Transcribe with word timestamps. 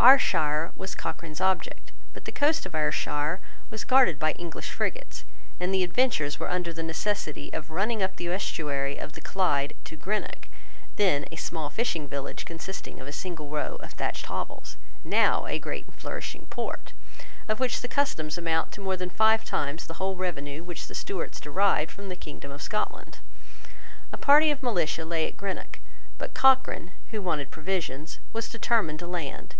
Ayrshire 0.00 0.70
was 0.76 0.94
Cochrane's 0.94 1.40
object: 1.40 1.90
but 2.12 2.26
the 2.26 2.32
coast 2.32 2.66
of 2.66 2.74
Ayrshire 2.74 3.40
was 3.70 3.84
guarded 3.84 4.18
by 4.18 4.32
English 4.32 4.68
frigates; 4.70 5.24
and 5.58 5.72
the 5.72 5.82
adventurers 5.82 6.38
were 6.38 6.50
under 6.50 6.74
the 6.74 6.82
necessity 6.82 7.50
of 7.54 7.70
running 7.70 8.02
up 8.02 8.16
the 8.16 8.28
estuary 8.28 8.98
of 8.98 9.12
the 9.14 9.22
Clyde 9.22 9.72
to 9.84 9.96
Greenock, 9.96 10.48
then 10.96 11.24
a 11.32 11.36
small 11.36 11.70
fishing 11.70 12.06
village 12.06 12.44
consisting 12.44 13.00
of 13.00 13.06
a 13.08 13.12
single 13.12 13.48
row 13.48 13.76
of 13.80 13.92
thatched 13.92 14.26
hovels, 14.26 14.76
now 15.04 15.46
a 15.46 15.58
great 15.58 15.86
and 15.86 15.94
flourishing 15.94 16.44
port, 16.50 16.92
of 17.48 17.58
which 17.58 17.80
the 17.80 17.88
customs 17.88 18.36
amount 18.36 18.72
to 18.72 18.82
more 18.82 18.98
than 18.98 19.08
five 19.08 19.42
times 19.42 19.86
the 19.86 19.94
whole 19.94 20.16
revenue 20.16 20.62
which 20.62 20.86
the 20.86 20.94
Stuarts 20.94 21.40
derived 21.40 21.90
from 21.90 22.10
the 22.10 22.16
kingdom 22.16 22.50
of 22.50 22.60
Scotland. 22.60 23.20
A 24.12 24.18
party 24.18 24.50
of 24.50 24.62
militia 24.62 25.06
lay 25.06 25.26
at 25.26 25.38
Greenock: 25.38 25.78
but 26.18 26.34
Cochrane, 26.34 26.92
who 27.10 27.22
wanted 27.22 27.50
provisions, 27.50 28.18
was 28.34 28.50
determined 28.50 28.98
to 28.98 29.06
land. 29.06 29.54